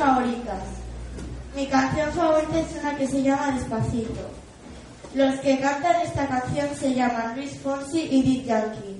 [0.00, 0.62] favoritas.
[1.54, 4.30] Mi canción favorita es una que se llama Despacito.
[5.14, 8.96] Los que cantan esta canción se llaman Luis Fonsi y Dick Yankee.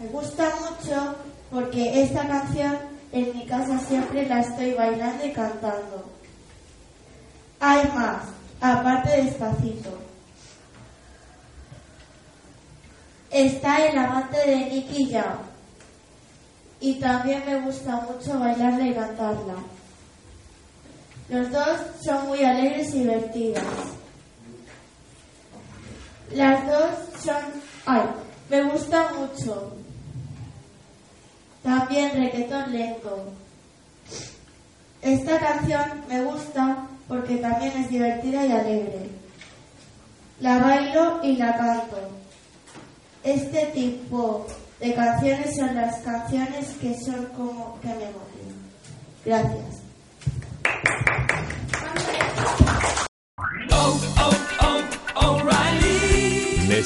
[0.00, 1.16] Me gusta mucho
[1.50, 2.78] porque esta canción
[3.12, 6.10] en mi casa siempre la estoy bailando y cantando.
[7.60, 8.22] Hay más,
[8.60, 9.98] aparte de Despacito.
[13.30, 15.55] Está el amante de Nicky Jam
[16.80, 19.54] y también me gusta mucho bailarla y cantarla.
[21.28, 23.64] Los dos son muy alegres y divertidas.
[26.32, 27.36] Las dos son...
[27.86, 28.02] ¡Ay!
[28.48, 29.72] Me gusta mucho.
[31.62, 33.24] También requetón lento.
[35.02, 39.10] Esta canción me gusta porque también es divertida y alegre.
[40.40, 41.98] La bailo y la canto.
[43.24, 44.46] Este tipo
[44.80, 48.56] de canciones son las canciones que son como que me motivan.
[49.24, 49.85] Gracias.